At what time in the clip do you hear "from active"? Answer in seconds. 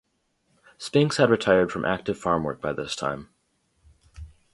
1.71-2.17